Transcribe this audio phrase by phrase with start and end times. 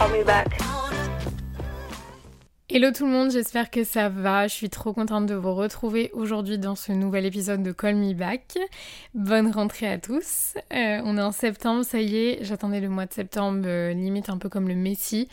[0.00, 0.70] Call me back.
[2.70, 4.46] Hello tout le monde, j'espère que ça va.
[4.46, 8.14] Je suis trop contente de vous retrouver aujourd'hui dans ce nouvel épisode de Call Me
[8.14, 8.56] Back.
[9.12, 10.54] Bonne rentrée à tous.
[10.72, 12.38] Euh, on est en septembre, ça y est.
[12.44, 15.28] J'attendais le mois de septembre, euh, limite un peu comme le Messi.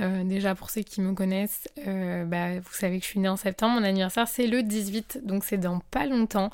[0.00, 3.36] Euh, déjà pour ceux qui me connaissent, bah, vous savez que je suis née en
[3.36, 3.80] septembre.
[3.80, 6.50] Mon anniversaire c'est le 18, donc c'est dans pas longtemps.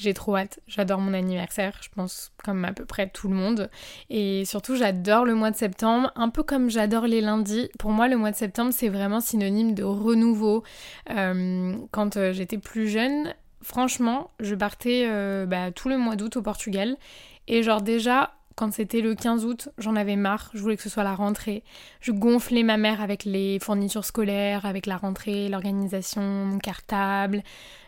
[0.00, 0.60] J'ai trop hâte.
[0.66, 3.68] J'adore mon anniversaire, je pense comme à peu près tout le monde.
[4.08, 7.68] Et surtout, j'adore le mois de septembre, un peu comme j'adore les lundis.
[7.78, 10.64] Pour moi, le mois de septembre, c'est vraiment synonyme de renouveau.
[11.10, 16.34] Euh, quand euh, j'étais plus jeune, franchement, je partais euh, bah, tout le mois d'août
[16.38, 16.96] au Portugal.
[17.46, 20.90] Et genre déjà, quand c'était le 15 août, j'en avais marre, je voulais que ce
[20.90, 21.64] soit la rentrée.
[22.02, 27.42] Je gonflais ma mère avec les fournitures scolaires, avec la rentrée, l'organisation, mon cartable.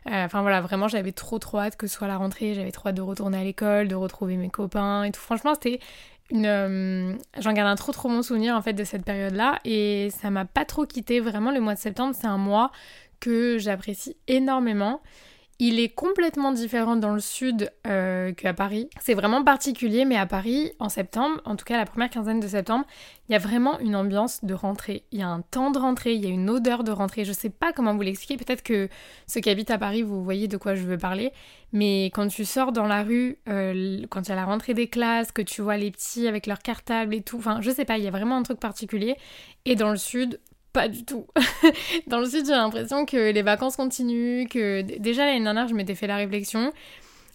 [0.06, 2.88] Euh, enfin voilà, vraiment j'avais trop trop hâte que ce soit la rentrée, j'avais trop
[2.88, 5.20] hâte de retourner à l'école, de retrouver mes copains et tout.
[5.20, 5.78] Franchement, c'était
[6.30, 6.46] une...
[6.46, 10.30] Euh, j'en garde un trop trop bon souvenir en fait de cette période-là et ça
[10.30, 11.20] m'a pas trop quitté.
[11.20, 12.72] Vraiment, le mois de septembre, c'est un mois
[13.20, 15.02] que j'apprécie énormément.
[15.64, 18.90] Il est complètement différent dans le sud euh, qu'à Paris.
[19.00, 22.48] C'est vraiment particulier, mais à Paris, en septembre, en tout cas la première quinzaine de
[22.48, 22.84] septembre,
[23.28, 25.04] il y a vraiment une ambiance de rentrée.
[25.12, 27.24] Il y a un temps de rentrée, il y a une odeur de rentrée.
[27.24, 28.44] Je sais pas comment vous l'expliquer.
[28.44, 28.88] Peut-être que
[29.28, 31.30] ceux qui habitent à Paris, vous voyez de quoi je veux parler.
[31.72, 34.88] Mais quand tu sors dans la rue, euh, quand il y a la rentrée des
[34.88, 37.98] classes, que tu vois les petits avec leur cartable et tout, enfin, je sais pas,
[37.98, 39.14] il y a vraiment un truc particulier.
[39.64, 40.40] Et dans le sud,
[40.72, 41.26] pas du tout.
[42.06, 45.94] Dans le sud, j'ai l'impression que les vacances continuent, que déjà l'année dernière, je m'étais
[45.94, 46.72] fait la réflexion.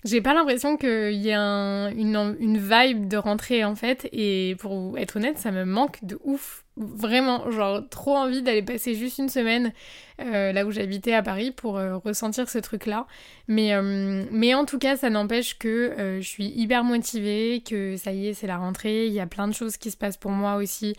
[0.04, 4.98] J'ai pas l'impression qu'il y ait une, une vibe de rentrée en fait, et pour
[4.98, 9.30] être honnête, ça me manque de ouf vraiment, genre, trop envie d'aller passer juste une
[9.30, 9.74] semaine
[10.20, 13.06] euh, là où j'habitais à Paris pour euh, ressentir ce truc-là.
[13.48, 18.12] Mais, euh, mais en tout cas, ça n'empêche que je suis hyper motivée, que ça
[18.12, 19.08] y est, c'est la rentrée.
[19.08, 20.96] Il y a plein de choses qui se passent pour moi aussi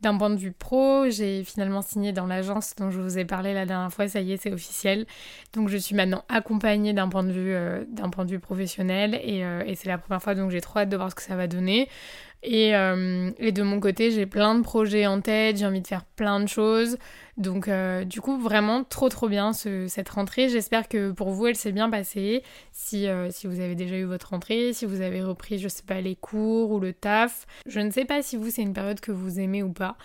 [0.00, 1.08] d'un point de vue pro.
[1.10, 4.08] J'ai finalement signé dans l'agence dont je vous ai parlé la dernière fois.
[4.08, 5.06] Ça y est, c'est officiel.
[5.52, 7.54] Donc, je suis maintenant accompagnée d'un point de vue,
[7.88, 10.88] d'un point de vue professionnel et, et c'est la première fois, donc j'ai trop hâte
[10.88, 11.88] de voir ce que ça va donner.
[12.44, 16.04] Euh, et, de mon côté, j'ai plein de projets en tête, j'ai envie de faire
[16.04, 16.98] plein de choses.
[17.38, 20.48] Donc euh, du coup, vraiment trop trop bien cette rentrée.
[20.48, 22.42] J'espère que pour vous, elle s'est bien passée.
[22.72, 25.84] Si, euh, si vous avez déjà eu votre rentrée, si vous avez repris, je sais
[25.84, 27.46] pas, les cours ou le taf.
[27.66, 29.96] Je ne sais pas si vous, c'est une période que vous aimez ou pas.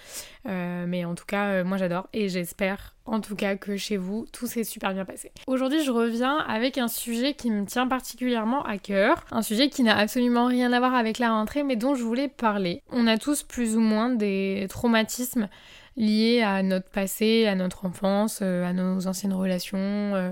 [0.46, 4.48] mais en tout cas, moi j'adore et j'espère en tout cas que chez vous, tout
[4.48, 5.32] s'est super bien passé.
[5.48, 9.84] Aujourd'hui, je reviens avec un sujet qui me tient particulièrement à cœur, un sujet qui
[9.84, 12.84] n'a absolument rien à voir avec la rentrée, mais dont je voulais parler.
[12.92, 15.50] On a tous plus ou moins des traumatismes
[15.96, 19.80] liés à notre passé, à notre enfance, euh, à nos anciennes relations.
[19.80, 20.32] Euh,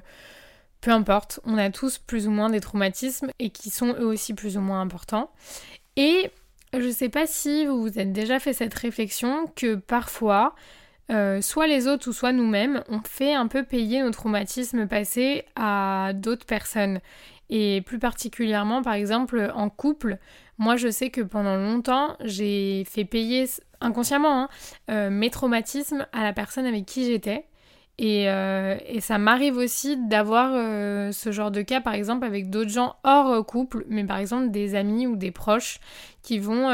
[0.82, 4.34] peu importe, on a tous plus ou moins des traumatismes et qui sont eux aussi
[4.34, 5.32] plus ou moins importants.
[5.96, 6.30] Et
[6.78, 10.54] je sais pas si vous vous êtes déjà fait cette réflexion que parfois,
[11.12, 15.44] euh, soit les autres ou soit nous-mêmes, on fait un peu payer nos traumatismes passés
[15.56, 17.00] à d'autres personnes.
[17.50, 20.18] Et plus particulièrement, par exemple, en couple,
[20.58, 23.46] moi je sais que pendant longtemps, j'ai fait payer
[23.82, 24.50] inconsciemment hein,
[24.90, 27.46] euh, mes traumatismes à la personne avec qui j'étais.
[27.98, 30.52] Et, euh, et, ça m'arrive aussi d'avoir
[31.14, 34.76] ce genre de cas, par exemple, avec d'autres gens hors couple, mais par exemple des
[34.76, 35.80] amis ou des proches
[36.22, 36.68] qui vont,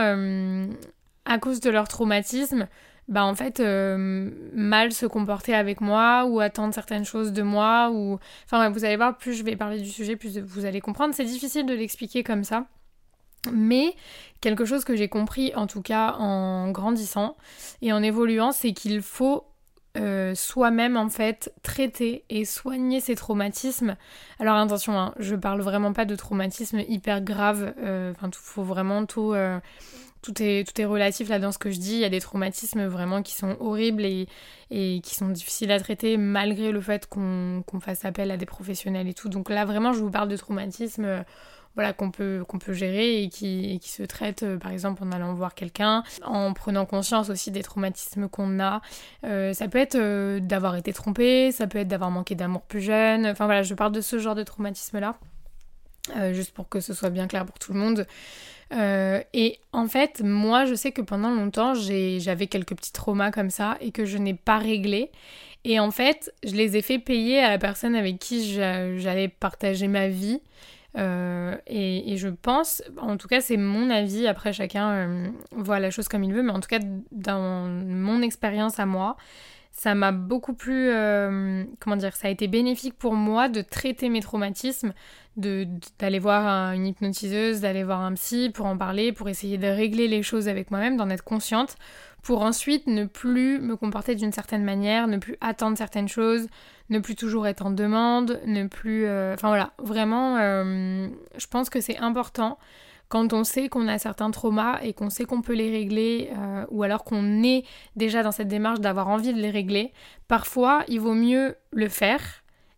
[1.25, 2.67] à cause de leur traumatisme,
[3.11, 7.91] bah en fait euh, mal se comporter avec moi ou attendre certaines choses de moi
[7.91, 11.13] ou enfin vous allez voir plus je vais parler du sujet plus vous allez comprendre
[11.13, 12.65] c'est difficile de l'expliquer comme ça
[13.51, 13.95] mais
[14.39, 17.35] quelque chose que j'ai compris en tout cas en grandissant
[17.81, 19.45] et en évoluant c'est qu'il faut
[19.97, 23.97] euh, soi-même en fait traiter et soigner ses traumatismes.
[24.39, 28.63] Alors attention, hein, je parle vraiment pas de traumatismes hyper graves, euh, enfin il faut
[28.63, 29.33] vraiment tout,
[30.21, 31.93] tout est, tout relatif là dans ce que je dis.
[31.93, 34.27] Il y a des traumatismes vraiment qui sont horribles et,
[34.69, 39.13] qui sont difficiles à traiter malgré le fait qu'on fasse appel à des professionnels et
[39.13, 39.29] tout.
[39.29, 41.23] Donc là vraiment je vous parle de traumatismes,
[41.75, 46.03] voilà, qu'on peut, gérer et qui, se traitent, euh, par exemple, en allant voir quelqu'un,
[46.23, 48.81] en prenant conscience aussi des traumatismes qu'on a.
[49.23, 52.81] Euh, ça peut être euh, d'avoir été trompé, ça peut être d'avoir manqué d'amour plus
[52.81, 53.25] jeune.
[53.25, 54.43] Enfin voilà, je parle de ce genre de
[56.07, 58.05] traumatisme-là, juste pour que ce soit bien clair pour tout le monde.
[59.33, 63.77] et en fait, moi, je sais que pendant longtemps, j'avais quelques petits traumas comme ça
[63.81, 65.11] et que je n'ai pas réglé.
[65.63, 69.87] Et en fait, je les ai fait payer à la personne avec qui j'allais partager
[69.87, 70.39] ma vie.
[70.97, 75.89] Euh, et, je pense, en tout cas c'est mon avis, après chacun euh, voit la
[75.89, 76.79] chose comme il veut, mais en tout cas
[77.11, 79.15] dans mon expérience à moi,
[79.71, 84.09] ça m'a beaucoup plus, euh, comment dire, ça a été bénéfique pour moi de traiter
[84.09, 84.93] mes traumatismes,
[85.37, 90.07] d'aller voir une hypnotiseuse, d'aller voir un psy pour en parler, pour essayer de régler
[90.07, 91.77] les choses avec moi-même, d'en être consciente,
[92.21, 96.47] pour ensuite ne plus me comporter d'une certaine manière, ne plus attendre certaines choses,
[96.89, 99.05] ne plus toujours être en demande, ne plus...
[99.05, 101.07] Euh, enfin voilà, vraiment, euh,
[101.37, 102.59] je pense que c'est important
[103.11, 106.65] quand on sait qu'on a certains traumas et qu'on sait qu'on peut les régler, euh,
[106.69, 107.65] ou alors qu'on est
[107.97, 109.91] déjà dans cette démarche d'avoir envie de les régler,
[110.29, 112.21] parfois il vaut mieux le faire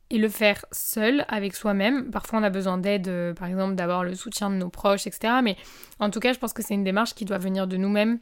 [0.10, 2.10] et le faire seul avec soi-même.
[2.10, 5.36] Parfois on a besoin d'aide, par exemple d'avoir le soutien de nos proches, etc.
[5.44, 5.56] Mais
[6.00, 8.18] en tout cas je pense que c'est une démarche qui doit venir de nous-mêmes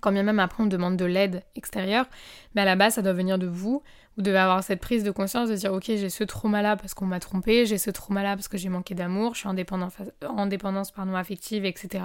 [0.00, 2.06] quand bien même après on demande de l'aide extérieure,
[2.54, 3.82] mais à la base ça doit venir de vous.
[4.16, 6.94] Vous devez avoir cette prise de conscience de dire ok j'ai ce trauma là parce
[6.94, 9.54] qu'on m'a trompé, j'ai ce trauma là parce que j'ai manqué d'amour, je suis en
[9.54, 9.94] dépendance,
[10.28, 12.04] en dépendance affective, etc.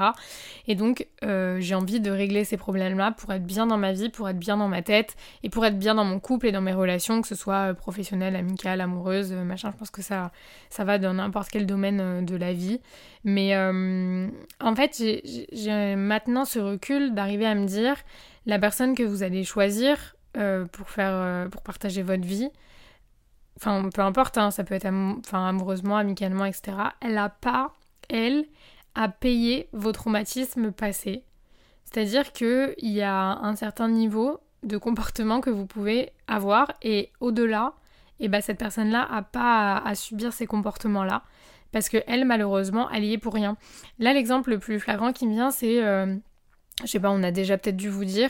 [0.67, 3.93] Et donc euh, j'ai envie de régler ces problèmes là pour être bien dans ma
[3.93, 6.51] vie, pour être bien dans ma tête et pour être bien dans mon couple et
[6.51, 9.71] dans mes relations, que ce soit professionnelle, amicale, amoureuse, machin.
[9.71, 10.31] Je pense que ça,
[10.69, 12.81] ça va dans n'importe quel domaine euh, de la vie.
[13.23, 14.27] Mais euh,
[14.59, 15.03] en fait
[15.51, 17.95] j'ai maintenant ce recul d'arriver à me dire
[18.45, 22.49] la personne que vous allez choisir euh, pour faire euh, pour partager votre vie.
[23.57, 27.73] Enfin peu importe hein, ça peut être enfin amoureusement amicalement etc elle n'a pas
[28.09, 28.45] elle
[28.95, 31.23] à payer vos traumatismes passés.
[31.85, 36.11] C'est à dire que il y a un certain niveau de comportement que vous pouvez
[36.27, 37.73] avoir et au-delà
[38.19, 41.23] et eh ben cette personne là a pas à, subir ces comportements là
[41.71, 43.55] parce que elle malheureusement elle y est pour rien.
[43.99, 46.15] Là l'exemple le plus flagrant qui me vient c'est euh,
[46.81, 48.29] je sais pas on a déjà peut-être dû vous dire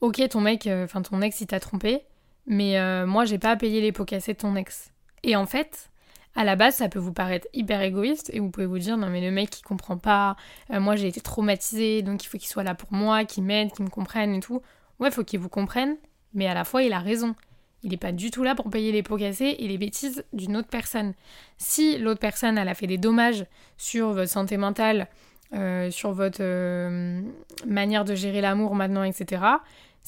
[0.00, 2.02] ok, ton mec, euh, enfin ton ex, il t'a trompé,
[2.46, 4.90] mais euh, moi, j'ai pas à payer les pots cassés de ton ex.
[5.22, 5.90] Et en fait,
[6.34, 9.08] à la base, ça peut vous paraître hyper égoïste et vous pouvez vous dire non
[9.08, 10.36] mais le mec il comprend pas,
[10.72, 13.72] euh, moi j'ai été traumatisée donc il faut qu'il soit là pour moi, qu'il m'aide,
[13.72, 14.62] qu'il me comprenne et tout.
[15.00, 15.96] Ouais, il faut qu'il vous comprenne,
[16.34, 17.34] mais à la fois il a raison.
[17.82, 20.56] Il n'est pas du tout là pour payer les pots cassés et les bêtises d'une
[20.56, 21.14] autre personne.
[21.58, 23.46] Si l'autre personne elle a fait des dommages
[23.76, 25.08] sur votre santé mentale,
[25.90, 26.42] sur votre
[27.66, 29.42] manière de gérer l'amour maintenant, etc.,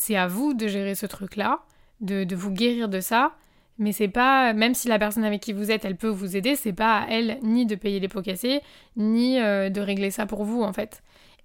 [0.01, 1.61] c'est à vous de gérer ce truc-là,
[2.01, 3.33] de, vous guérir de ça.
[3.79, 6.55] Mais c'est pas, même si la personne avec qui vous êtes, elle peut vous aider,
[6.55, 8.61] c'est pas à elle ni de payer les pots cassés,
[8.97, 11.03] ni euh, de régler ça pour vous en fait.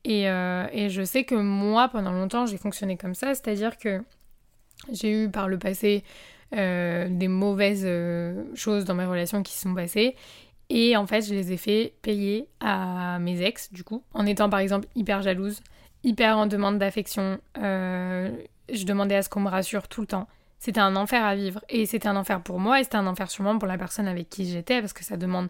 [0.08, 4.02] Euh, et, je sais que moi, pendant longtemps, j'ai fonctionné comme ça, c'est-à-dire que
[4.92, 6.04] j'ai eu par le passé
[6.54, 7.88] euh, des mauvaises
[8.54, 10.16] choses dans mes relations qui se sont passées.
[10.70, 14.50] Et en fait, je les ai fait payer à mes ex, du coup, en étant
[14.50, 15.62] par exemple hyper jalouse,
[16.06, 17.40] hyper en demande d'affection.
[17.58, 18.32] Euh,
[18.72, 20.28] je demandais à ce qu'on me rassure tout le temps.
[20.60, 21.60] C'était un enfer à vivre.
[21.68, 24.30] Et c'était un enfer pour moi et c'était un enfer sûrement pour la personne avec
[24.30, 25.50] qui j'étais parce que ça demande.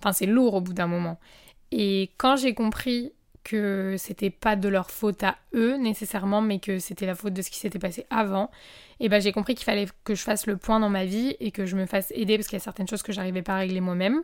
[0.00, 1.18] Enfin, c'est lourd au bout d'un moment.
[1.72, 3.12] Et quand j'ai compris
[3.44, 7.42] que c'était pas de leur faute à eux nécessairement, mais que c'était la faute de
[7.42, 8.50] ce qui s'était passé avant,
[8.98, 11.52] et ben j'ai compris qu'il fallait que je fasse le point dans ma vie et
[11.52, 13.58] que je me fasse aider parce qu'il y a certaines choses que j'arrivais pas à
[13.58, 14.22] régler moi-même.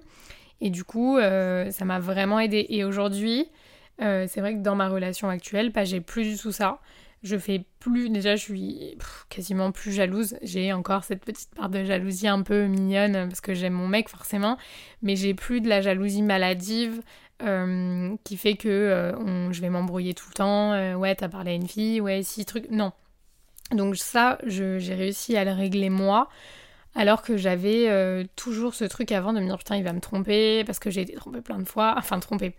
[0.60, 2.66] Et du coup, euh, ça m'a vraiment aidé.
[2.68, 3.48] Et aujourd'hui,
[4.00, 6.78] euh, c'est vrai que dans ma relation actuelle, j'ai plus du tout ça.
[7.22, 8.96] Je fais plus, déjà je suis
[9.28, 10.36] quasiment plus jalouse.
[10.42, 14.08] J'ai encore cette petite part de jalousie un peu mignonne parce que j'aime mon mec
[14.08, 14.58] forcément,
[15.02, 17.00] mais j'ai plus de la jalousie maladive
[17.42, 20.98] euh, qui fait que euh, je vais m'embrouiller tout le temps.
[20.98, 22.66] ouais, t'as parlé à une fille, ouais, si, truc.
[22.70, 22.92] Non.
[23.70, 26.28] Donc ça, j'ai réussi à le régler moi.
[26.94, 30.64] Alors que j'avais toujours ce truc avant de me dire putain, il va me tromper
[30.64, 31.94] parce que j'ai été trompée plein de fois.
[31.96, 32.52] Enfin, trompée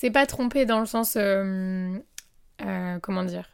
[0.00, 1.16] c'est pas trompé dans le sens.
[1.16, 1.98] Euh,
[2.64, 3.50] euh, comment dire?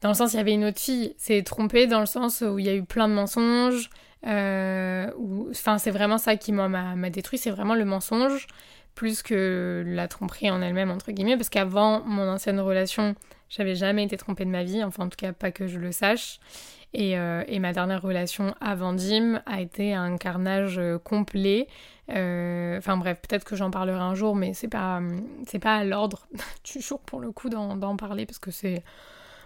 [0.00, 1.14] Dans le sens, il y avait une autre fille.
[1.18, 3.90] C'est trompé dans le sens où il y a eu plein de mensonges.
[4.26, 5.10] Euh,
[5.50, 7.36] enfin, c'est vraiment ça qui m'a détruit.
[7.36, 8.46] C'est vraiment le mensonge
[8.94, 11.36] plus que la tromperie en elle-même, entre guillemets.
[11.36, 13.14] Parce qu'avant mon ancienne relation,
[13.48, 14.82] j'avais jamais été trompée de ma vie.
[14.82, 16.38] Enfin, en tout cas, pas que je le sache.
[16.96, 21.66] Et, et ma dernière relation avant Dim a été un carnage complet.
[22.10, 25.00] Euh, enfin bref, peut-être que j'en parlerai un jour, mais c'est pas,
[25.60, 26.26] pas à l'ordre
[26.64, 28.82] du jour pour le coup d'en parler parce que c'est.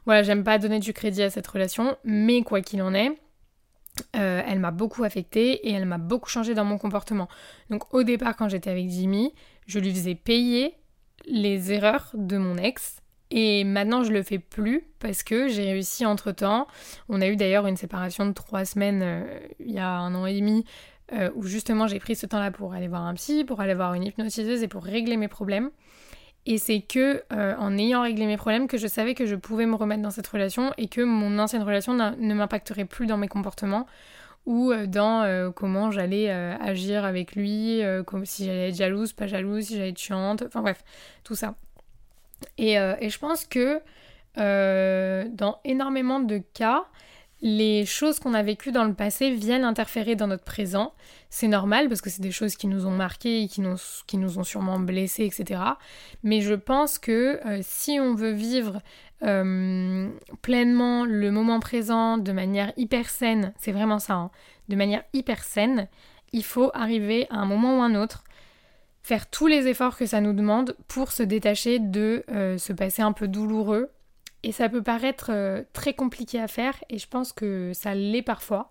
[0.06, 3.18] Voilà, j'aime pas donner du crédit à cette relation, mais quoi qu'il en est,
[4.16, 7.28] euh, elle m'a beaucoup affectée et elle m'a beaucoup changé dans mon comportement.
[7.70, 9.34] Donc au départ, quand j'étais avec Jimmy,
[9.66, 10.74] je lui faisais payer
[11.26, 13.00] les erreurs de mon ex.
[13.30, 16.66] Et maintenant, je le fais plus parce que j'ai réussi entre temps.
[17.08, 20.24] On a eu d'ailleurs une séparation de trois semaines euh, il y a un an
[20.26, 20.64] et demi
[21.12, 23.94] euh, où justement j'ai pris ce temps-là pour aller voir un psy, pour aller voir
[23.94, 25.70] une hypnotiseuse et pour régler mes problèmes.
[26.50, 29.74] Et c'est que en ayant réglé mes problèmes que je savais que je pouvais me
[29.74, 33.86] remettre dans cette relation et que mon ancienne relation ne m'impacterait plus dans mes comportements
[34.48, 37.82] ou euh, dans euh, comment j'allais euh, agir avec lui,
[38.24, 40.82] si j'allais être jalouse, pas jalouse, si j'allais être chiante, enfin bref,
[41.22, 41.54] tout ça.
[42.56, 43.80] Et, et je pense que
[44.36, 46.84] dans énormément de cas,
[47.40, 50.92] les choses qu'on a vécues dans le passé viennent interférer dans notre présent.
[51.30, 53.76] C'est normal parce que c'est des choses qui nous ont marqués et qui nous,
[54.06, 55.60] qui nous ont sûrement blessés, etc.
[56.22, 58.80] Mais je pense que euh, si on veut vivre
[59.22, 60.08] euh,
[60.42, 64.30] pleinement le moment présent de manière hyper saine, c'est vraiment ça, hein,
[64.68, 65.88] de manière hyper saine,
[66.32, 68.24] il faut arriver à un moment ou un autre
[69.02, 73.00] faire tous les efforts que ça nous demande pour se détacher de euh, ce passé
[73.00, 73.90] un peu douloureux
[74.42, 78.22] et ça peut paraître euh, très compliqué à faire et je pense que ça l'est
[78.22, 78.70] parfois.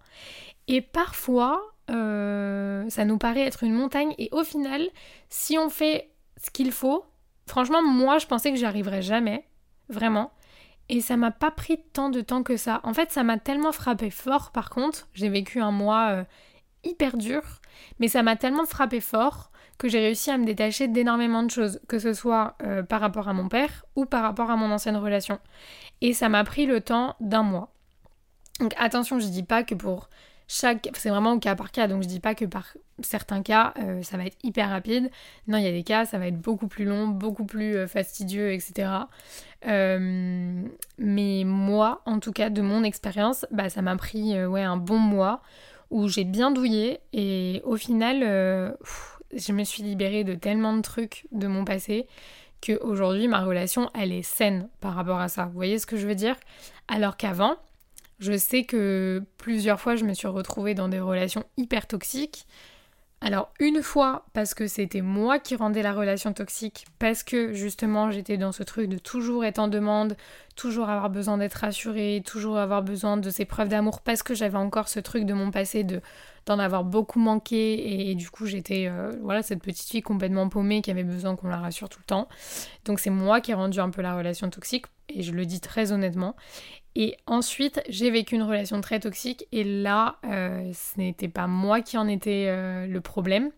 [0.68, 4.82] Et parfois, euh, ça nous paraît être une montagne et au final,
[5.30, 7.06] si on fait ce qu'il faut,
[7.48, 9.46] franchement, moi je pensais que j'y arriverais jamais,
[9.90, 10.32] vraiment.
[10.90, 12.80] Et ça m'a pas pris tant de temps que ça.
[12.84, 15.10] En fait, ça m'a tellement frappé fort par contre.
[15.14, 16.24] J'ai vécu un mois euh,
[16.86, 17.42] hyper dur,
[18.00, 21.80] mais ça m'a tellement frappé fort que j'ai réussi à me détacher d'énormément de choses,
[21.88, 24.98] que ce soit euh, par rapport à mon père ou par rapport à mon ancienne
[24.98, 25.40] relation.
[26.02, 27.74] Et ça m'a pris le temps d'un mois.
[28.60, 30.10] Donc attention, je dis pas que pour
[30.48, 30.90] chaque...
[30.96, 34.02] C'est vraiment au cas par cas, donc je dis pas que par certains cas, euh,
[34.02, 35.12] ça va être hyper rapide.
[35.48, 37.88] Non, il y a des cas, ça va être beaucoup plus long, beaucoup plus euh,
[37.88, 38.90] fastidieux, etc.
[40.98, 44.98] mais moi, en tout cas, de mon expérience, bah, ça m'a pris ouais, un bon
[44.98, 45.42] mois
[45.90, 48.76] où j'ai bien douillé et au final
[49.34, 52.08] je me suis libérée de tellement de trucs de mon passé
[52.62, 55.46] que aujourd'hui ma relation elle est saine par rapport à ça.
[55.46, 56.36] Vous voyez ce que je veux dire?
[56.88, 57.56] Alors qu'avant,
[58.20, 62.48] je sais que plusieurs fois je me suis retrouvée dans des relations hyper toxiques
[63.20, 68.12] alors une fois parce que c'était moi qui rendais la relation toxique, parce que justement
[68.12, 70.16] j'étais dans ce truc de toujours être en demande,
[70.56, 74.58] toujours avoir besoin d'être rassurée, toujours avoir besoin de ces preuves d'amour, parce que j'avais
[74.58, 76.02] encore ce truc de mon passé de
[76.46, 80.82] d'en avoir beaucoup manqué et, du coup j'étais euh, voilà cette petite fille complètement paumée
[80.82, 82.30] qui avait besoin qu'on la rassure tout le temps.
[82.86, 85.60] Donc c'est moi qui ai rendu un peu la relation toxique et je le dis
[85.60, 86.36] très honnêtement.
[87.00, 91.82] Et ensuite, j'ai vécu une relation très toxique et là, euh, ce n'était pas moi
[91.82, 93.52] qui en était euh, le problème.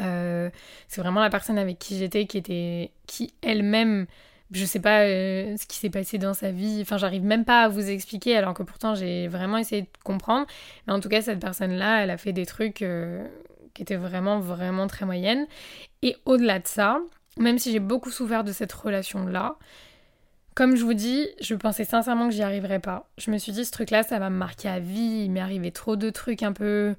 [0.00, 0.50] Euh,
[0.86, 4.06] c'est vraiment la personne avec qui j'étais qui était, qui elle-même,
[4.52, 6.78] je sais pas ce qui s'est passé dans sa vie.
[6.80, 10.46] Enfin, j'arrive même pas à vous expliquer alors que pourtant j'ai vraiment essayé de comprendre.
[10.86, 12.84] Mais en tout cas, cette personne-là, elle a fait des trucs
[13.74, 15.48] qui étaient vraiment, vraiment très moyennes.
[16.02, 17.00] Et au-delà de ça,
[17.36, 19.56] même si j'ai beaucoup souffert de cette relation-là,
[20.54, 23.08] comme je vous dis, je pensais sincèrement que j'y arriverais pas.
[23.18, 25.24] Je me suis dit, ce truc-là, ça va me marquer à vie.
[25.24, 26.94] Il m'est arrivé trop de trucs un peu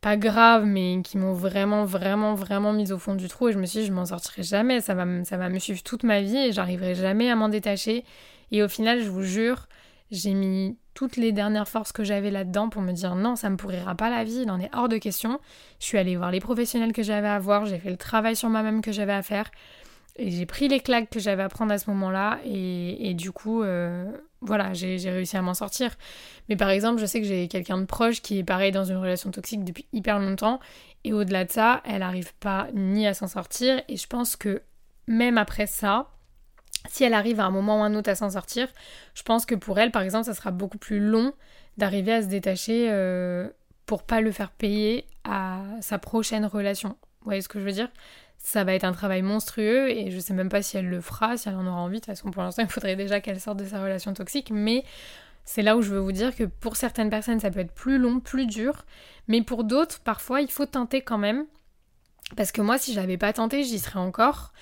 [0.00, 3.48] pas graves, mais qui m'ont vraiment, vraiment, vraiment mis au fond du trou.
[3.48, 4.80] Et je me suis dit, je m'en sortirai jamais.
[4.80, 8.04] Ça va, ça va me suivre toute ma vie et j'arriverai jamais à m'en détacher.
[8.52, 9.68] Et au final, je vous jure,
[10.10, 13.56] j'ai mis toutes les dernières forces que j'avais là-dedans pour me dire non, ça me
[13.56, 15.38] pourrira pas la vie, il en est hors de question.
[15.78, 18.48] Je suis allée voir les professionnels que j'avais à voir, j'ai fait le travail sur
[18.48, 19.50] moi-même que j'avais à faire.
[20.18, 23.62] Et j'ai pris les claques que j'avais à prendre à ce moment-là et, du coup,
[23.62, 24.10] euh,
[24.40, 25.96] voilà, j'ai réussi à m'en sortir.
[26.48, 28.96] Mais par exemple, je sais que j'ai quelqu'un de proche qui est pareil dans une
[28.96, 30.58] relation toxique depuis hyper longtemps
[31.04, 34.62] et au-delà de ça, elle n'arrive pas ni à s'en sortir et je pense que
[35.06, 36.10] même après ça,
[36.88, 38.68] si elle arrive à un moment ou un autre à s'en sortir,
[39.14, 41.32] je pense que pour elle, par exemple, ça sera beaucoup plus long
[41.76, 43.48] d'arriver à se détacher euh,
[43.86, 46.90] pour pas le faire payer à sa prochaine relation.
[47.20, 47.88] Vous voyez ce que je veux dire?
[48.38, 51.36] Ça va être un travail monstrueux et je sais même pas si elle le fera,
[51.36, 52.00] si elle en aura envie.
[52.00, 54.50] De toute façon, pour l'instant, il faudrait déjà qu'elle sorte de sa relation toxique.
[54.52, 54.84] Mais
[55.44, 57.98] c'est là où je veux vous dire que pour certaines personnes, ça peut être plus
[57.98, 58.86] long, plus dur.
[59.26, 61.46] Mais pour d'autres, parfois, il faut tenter quand même.
[62.36, 64.52] Parce que moi, si j'avais pas tenté, j'y serais encore.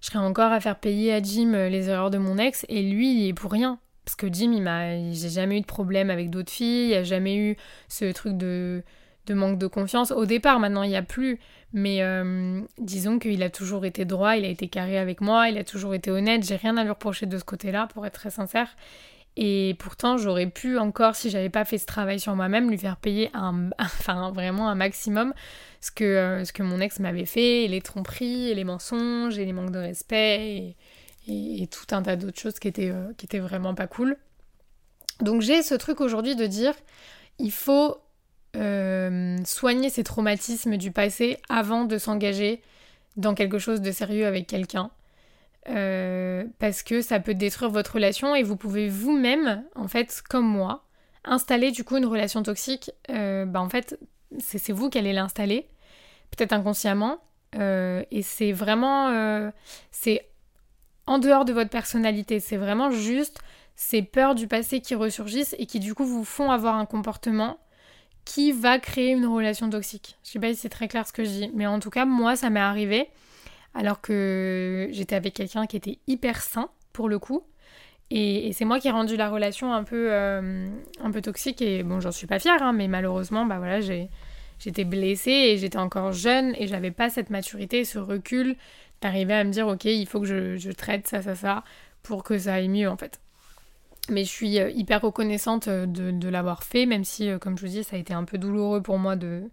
[0.00, 3.14] Je serais encore à faire payer à Jim les erreurs de mon ex et lui,
[3.14, 3.78] il est pour rien.
[4.04, 6.94] Parce que Jim, il m'a, j'ai jamais eu de problème avec d'autres filles, il n'y
[6.94, 7.56] a jamais eu
[7.88, 8.82] ce truc de
[9.26, 10.10] de manque de confiance.
[10.10, 11.38] Au départ, maintenant, il n'y a plus.
[11.72, 15.58] Mais euh, disons qu'il a toujours été droit, il a été carré avec moi, il
[15.58, 16.44] a toujours été honnête.
[16.44, 18.68] J'ai rien à lui reprocher de ce côté-là, pour être très sincère.
[19.36, 22.96] Et pourtant, j'aurais pu encore, si j'avais pas fait ce travail sur moi-même, lui faire
[22.96, 25.34] payer un, enfin vraiment un maximum
[25.80, 29.44] ce que, euh, ce que mon ex m'avait fait, les tromperies, et les mensonges, et
[29.44, 30.76] les manques de respect,
[31.26, 34.16] et, tout un tas d'autres choses qui étaient, euh, qui étaient vraiment pas cool.
[35.20, 36.74] Donc j'ai ce truc aujourd'hui de dire,
[37.38, 37.98] il faut
[38.56, 42.62] euh, soigner ses traumatismes du passé avant de s'engager
[43.16, 44.90] dans quelque chose de sérieux avec quelqu'un.
[45.68, 50.46] Euh, parce que ça peut détruire votre relation et vous pouvez vous-même, en fait, comme
[50.46, 50.84] moi,
[51.24, 52.90] installer du coup une relation toxique.
[53.10, 53.98] Euh, bah en fait,
[54.38, 55.66] c'est vous qui allez l'installer,
[56.30, 57.18] peut-être inconsciemment,
[57.56, 59.52] et c'est vraiment,
[59.92, 60.28] c'est
[61.06, 63.40] en dehors de votre personnalité, c'est vraiment juste
[63.76, 67.58] ces peurs du passé qui ressurgissent et qui du coup vous font avoir un comportement
[68.24, 70.16] qui va créer une relation toxique.
[70.24, 72.04] Je sais pas si c'est très clair ce que je dis, mais en tout cas,
[72.04, 73.08] moi, ça m'est arrivé
[73.74, 77.42] alors que j'étais avec quelqu'un qui était hyper sain pour le coup.
[78.10, 80.66] Et, c'est moi qui ai rendu la relation un peu, euh,
[81.00, 81.60] un peu toxique.
[81.62, 85.78] Et bon, j'en suis pas fière, hein, mais malheureusement, bah voilà, j'étais blessée et j'étais
[85.78, 88.56] encore jeune et j'avais pas cette maturité, ce recul
[89.00, 91.64] d'arriver à me dire, ok, il faut que je, je traite ça, ça, ça
[92.02, 93.20] pour que ça aille mieux en fait.
[94.10, 97.66] Mais je suis euh, hyper reconnaissante euh, de, l'avoir fait, même si, euh, comme je
[97.66, 99.44] vous dis, ça a été un peu douloureux pour moi de...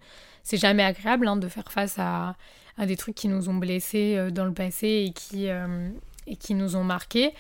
[0.44, 2.36] C'est jamais agréable hein, de faire face à,
[2.80, 6.84] des trucs qui nous ont blessés dans le passé et qui, et qui nous ont
[6.84, 7.32] marqués.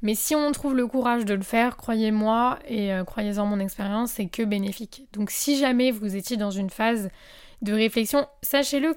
[0.00, 4.26] Mais si on trouve le courage de le faire, croyez-moi, et croyez-en mon expérience, c'est
[4.26, 5.08] que bénéfique.
[5.12, 7.08] Donc si jamais vous étiez dans une phase
[7.62, 8.96] de réflexion, sachez-le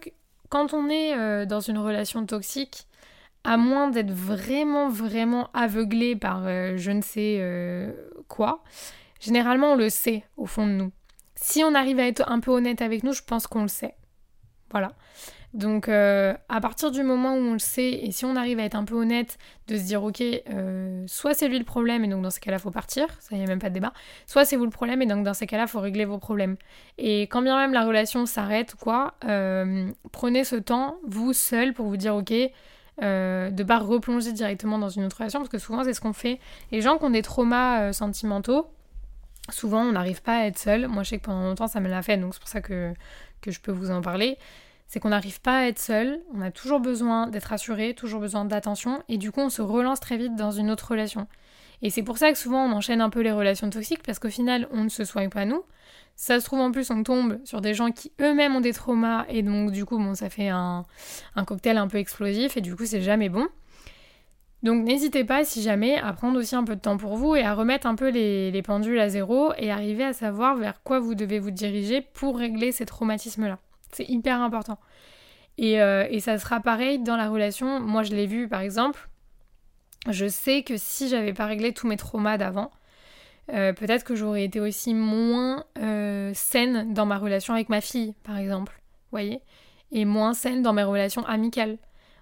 [0.50, 2.86] quand on est dans une relation toxique,
[3.43, 7.91] à moins d'être vraiment, vraiment aveuglé par euh, je ne sais euh,
[8.27, 8.63] quoi,
[9.19, 10.91] généralement on le sait au fond de nous.
[11.36, 13.96] Si on arrive à être un peu honnête avec nous, je pense qu'on le sait.
[14.72, 14.91] Voilà.
[15.53, 18.65] Donc euh, à partir du moment où on le sait, et si on arrive à
[18.65, 20.22] être un peu honnête, de se dire ok,
[21.08, 23.48] soit c'est lui le problème, et donc dans ces cas-là, faut partir, ça y a
[23.48, 23.93] même pas de débat,
[24.27, 26.58] soit c'est vous le problème, et donc dans ces cas-là, faut régler vos problèmes.
[27.00, 29.15] Et quand bien même la relation s'arrête quoi,
[30.12, 32.34] prenez ce temps, vous seul, pour vous dire ok,
[33.03, 36.13] euh, de pas replonger directement dans une autre relation, parce que souvent c'est ce qu'on
[36.13, 36.39] fait.
[36.72, 38.68] Les gens qui ont des traumas euh, sentimentaux,
[39.50, 40.88] souvent on n'arrive pas à être seul.
[40.88, 42.94] Moi je sais que pendant longtemps ça me l'a fait, donc c'est pour ça que,
[43.41, 44.38] que je peux vous en parler.
[44.88, 48.46] C'est qu'on n'arrive pas à être seul, on a toujours besoin d'être assuré, toujours besoin
[48.46, 51.27] d'attention, et du coup on se relance très vite dans une autre relation.
[51.81, 54.29] Et c'est pour ça que souvent on enchaîne un peu les relations toxiques, parce qu'au
[54.29, 55.63] final on ne se soigne pas nous,
[56.19, 59.25] ça se trouve en plus, on tombe sur des gens qui eux-mêmes ont des traumas
[59.30, 60.84] et donc du coup, bon, ça fait un,
[61.47, 63.47] cocktail un peu explosif et du coup, c'est jamais bon.
[64.62, 67.43] Donc n'hésitez pas, si jamais, à prendre aussi un peu de temps pour vous et
[67.43, 71.15] à remettre un peu les, pendules à zéro et arriver à savoir vers quoi vous
[71.15, 73.60] devez vous diriger pour régler ces traumatismes-là.
[73.93, 74.77] C'est hyper important.
[75.58, 77.80] Et, euh, et, ça sera pareil dans la relation.
[77.80, 79.09] Moi, je l'ai vu par exemple.
[80.07, 82.71] Je sais que si j'avais pas réglé tous mes traumas d'avant,
[83.51, 88.13] euh, peut-être que j'aurais été aussi moins euh, saine dans ma relation avec ma fille,
[88.23, 88.79] par exemple,
[89.12, 89.41] voyez,
[89.91, 91.77] et moins saine dans mes relations amicales.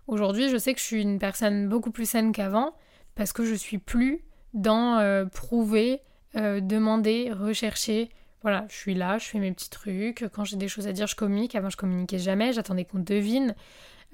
[0.08, 2.74] Aujourd'hui, je sais que je suis une personne beaucoup plus saine qu'avant
[3.16, 6.02] parce que je suis plus dans euh, prouver,
[6.34, 8.10] demander, rechercher.
[8.44, 10.26] Voilà, je suis là, je fais mes petits trucs.
[10.32, 11.56] Quand j'ai des choses à dire, je communique.
[11.56, 12.54] Avant, je communiquais jamais.
[12.54, 13.56] J'attendais qu'on devine.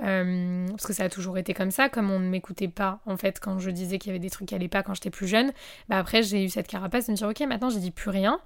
[0.02, 3.16] Euh, parce que ça a toujours été comme ça, comme on ne m'écoutait pas en
[3.16, 5.28] fait quand je disais qu'il y avait des trucs qui allaient pas quand j'étais plus
[5.28, 5.52] jeune,
[5.88, 8.40] bah après j'ai eu cette carapace de me dire ok maintenant j'ai dit plus rien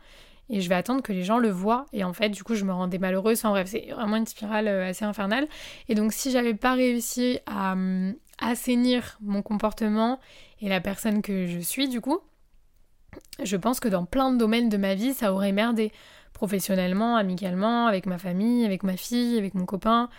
[0.49, 1.85] et je vais attendre que les gens le voient.
[1.93, 4.67] Et en fait du coup je me rendais malheureuse, en bref c'est vraiment une spirale
[4.67, 5.47] euh, assez infernale.
[5.87, 10.19] Et donc si j'avais pas réussi à euh, assainir mon comportement
[10.59, 12.19] et la personne que je suis du coup,
[13.41, 15.93] je pense que dans plein de domaines de ma vie ça aurait merdé.
[16.33, 20.09] Professionnellement, amicalement, avec ma famille, avec ma fille, avec mon copain.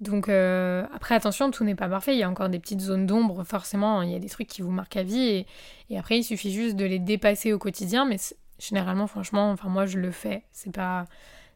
[0.00, 3.06] Donc euh, après attention, tout n'est pas parfait, il y a encore des petites zones
[3.06, 5.46] d'ombre, forcément, il y a des trucs qui vous marquent à vie
[5.88, 8.16] et, après il suffit juste de les dépasser au quotidien, mais
[8.58, 11.06] généralement franchement, enfin moi je le fais, c'est pas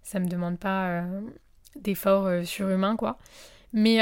[0.03, 1.21] ça me demande pas euh,
[1.77, 3.19] d'efforts euh, surhumains quoi.
[3.73, 3.99] Mais,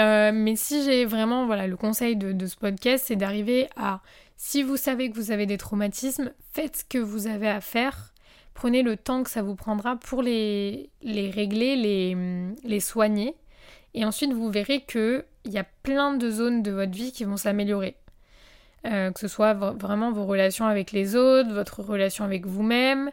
[0.57, 4.01] si j'ai vraiment voilà le conseil de, ce podcast, c'est d'arriver à
[4.37, 8.15] si vous savez que vous avez des traumatismes, faites ce que vous avez à faire.
[8.55, 11.77] Prenez le temps que ça vous prendra pour les, régler,
[12.63, 13.35] les soigner
[13.99, 17.37] et ensuite, vous verrez qu'il y a plein de zones de votre vie qui vont
[17.37, 17.97] s'améliorer.
[18.87, 23.11] Euh, que ce soit vraiment vos relations avec les autres, votre relation avec vous-même.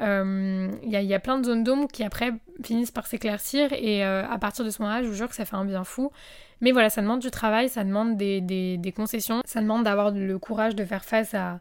[0.00, 4.24] Euh, il y, a plein de zones d'ombre qui après finissent par s'éclaircir et euh,
[4.30, 6.12] à partir de ce moment-là, je vous jure que ça fait un bien fou.
[6.60, 10.76] Mais voilà, ça demande du travail, ça demande des, concessions, ça demande d'avoir le courage
[10.76, 11.58] de faire face à,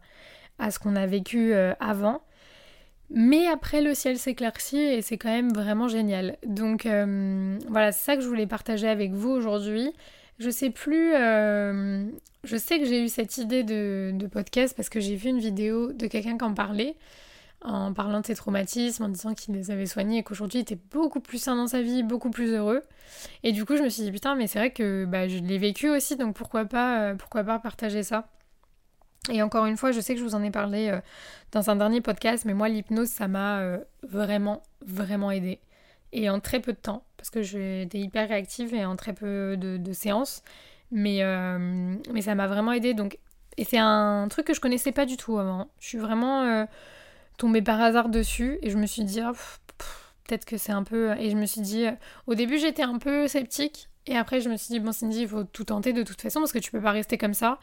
[0.59, 2.21] à ce qu'on a vécu avant.
[3.09, 6.37] Mais après, le ciel s'éclaircit et c'est quand même vraiment génial.
[6.45, 9.93] Donc euh, voilà, c'est ça que je voulais partager avec vous aujourd'hui.
[10.39, 11.13] Je sais plus.
[11.15, 12.05] Euh,
[12.43, 15.93] je sais que j'ai eu cette idée de, podcast parce que j'ai vu une vidéo
[15.93, 16.95] de quelqu'un qui en parlait,
[17.61, 20.79] en parlant de ses traumatismes, en disant qu'il les avait soignés et qu'aujourd'hui il était
[20.91, 22.81] beaucoup plus sain dans sa vie, beaucoup plus heureux.
[23.43, 25.57] Et du coup, je me suis dit putain, mais c'est vrai que bah, je l'ai
[25.57, 28.27] vécu aussi, donc pourquoi pas, euh, pourquoi pas partager ça?
[29.29, 30.99] Et encore une fois, je sais que je vous en ai parlé euh,
[31.51, 35.59] dans un dernier podcast, mais moi, l'hypnose, ça m'a euh, vraiment, vraiment aidé.
[36.13, 39.57] et en très peu de temps, parce que j'étais hyper réactive et en très peu
[39.57, 40.43] de, séances.
[40.91, 42.93] Mais, euh, mais ça m'a vraiment aidé.
[42.93, 43.17] Donc,
[43.57, 45.67] et c'est un truc que je connaissais pas du tout avant.
[45.79, 46.65] Je suis vraiment
[47.37, 49.33] tombée par hasard dessus et je me suis dit, oh,
[50.25, 51.17] peut-être que c'est un peu.
[51.17, 51.85] Et je me suis dit,
[52.27, 55.27] au début j'étais un peu sceptique et après je me suis dit, bon Cindy, il
[55.27, 57.59] faut tout tenter de toute façon parce que tu peux pas rester comme ça.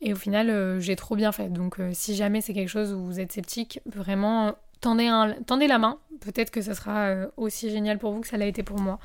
[0.00, 1.48] Et au final, euh, j'ai trop bien fait.
[1.48, 4.54] Donc, si jamais c'est quelque chose où vous êtes sceptique, vraiment,
[4.84, 5.98] tendez, la main.
[6.20, 8.98] Peut-être que ça sera euh, aussi génial pour vous que ça l'a été pour moi.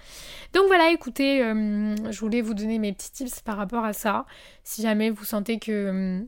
[0.54, 4.26] Donc voilà, écoutez, euh, je voulais vous donner mes petits tips par rapport à ça.
[4.64, 6.22] Si jamais vous sentez que euh,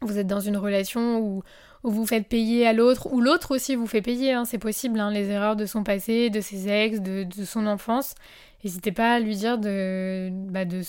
[0.00, 1.42] vous êtes dans une relation où,
[1.84, 5.10] vous faites payer à l'autre, ou l'autre aussi vous fait payer, hein, c'est possible, hein,
[5.10, 8.14] les erreurs de son passé, de ses ex, de, son enfance.
[8.64, 10.82] N'hésitez pas à lui dire de, bah, de,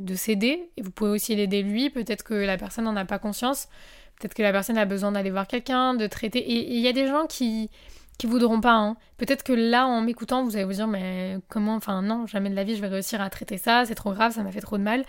[0.00, 0.70] de s'aider.
[0.76, 1.90] Et vous pouvez aussi l'aider lui.
[1.90, 3.68] Peut-être que la personne n'en a pas conscience.
[4.18, 6.38] Peut-être que la personne a besoin d'aller voir quelqu'un, de traiter.
[6.38, 7.70] Et il y a des gens qui
[8.18, 8.74] qui voudront pas.
[8.74, 8.96] Hein.
[9.16, 12.54] Peut-être que là, en m'écoutant, vous allez vous dire, mais comment, enfin non, jamais de
[12.54, 14.78] la vie je vais réussir à traiter ça, c'est trop grave, ça m'a fait trop
[14.78, 15.04] de mal.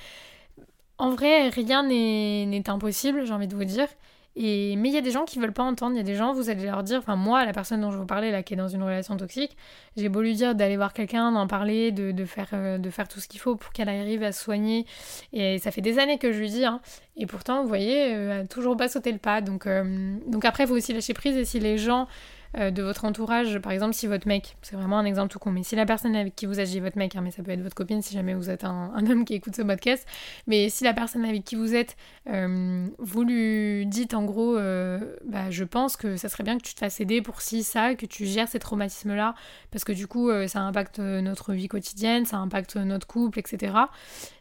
[0.98, 3.88] En vrai, rien n'est impossible, j'ai envie de vous dire.
[4.36, 6.34] Mais il y a des gens qui veulent pas entendre, il y a des gens,
[6.34, 8.58] vous allez leur dire, enfin moi, la personne dont je vous parlais là, qui est
[8.58, 9.56] dans une relation toxique,
[9.96, 13.20] j'ai beau lui dire d'aller voir quelqu'un, d'en parler, de, faire, euh, de faire tout
[13.20, 14.86] ce qu'il faut pour qu'elle arrive à se soigner.
[15.34, 16.82] Et ça fait des années que je lui dis, hein.
[17.16, 19.42] et pourtant, vous voyez, euh, elle toujours pas sauté le pas.
[19.42, 22.08] Donc, euh, donc après, il faut aussi lâcher prise, et si les gens
[22.56, 23.58] euh, de votre entourage.
[23.58, 26.16] Par exemple, si votre mec, c'est vraiment un exemple tout con, mais si la personne
[26.16, 28.36] avec qui vous êtes, votre mec, hein, mais ça peut être votre copine si jamais
[28.36, 30.08] vous êtes un, homme qui écoute ce podcast,
[30.46, 31.98] mais si la personne avec qui vous êtes,
[32.30, 36.64] euh, vous lui dites en gros, euh, bah, je pense que ça serait bien que
[36.64, 39.34] tu te fasses aider pour ci, ça, que tu gères ces traumatismes-là,
[39.72, 43.74] parce que du coup, ça impacte notre vie quotidienne, ça impacte notre couple, etc.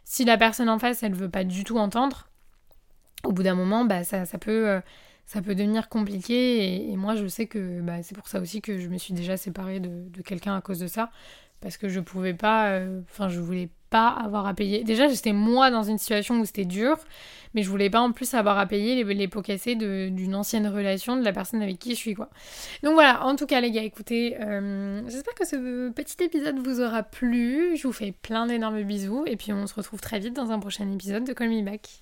[0.03, 2.27] Si la personne en face, elle veut pas du tout entendre,
[3.23, 4.81] au bout d'un moment, bah, ça, ça peut
[5.25, 6.91] ça peut devenir compliqué.
[6.91, 9.37] Et, moi, je sais que bah, c'est pour ça aussi que je me suis déjà
[9.37, 11.09] séparée de, quelqu'un à cause de ça.
[11.61, 14.83] Parce que je pouvais pas, euh, enfin, je voulais pas avoir à payer.
[14.83, 16.97] Déjà, j'étais moi dans une situation où c'était dur,
[17.53, 21.15] mais je voulais pas en plus avoir à payer les, pots cassés d'une ancienne relation
[21.15, 22.29] de la personne avec qui je suis, quoi.
[22.81, 26.81] Donc voilà, en tout cas, les gars, écoutez, euh, j'espère que ce petit épisode vous
[26.81, 27.77] aura plu.
[27.77, 30.59] Je vous fais plein d'énormes bisous, et puis on se retrouve très vite dans un
[30.59, 32.01] prochain épisode de Call Me Back.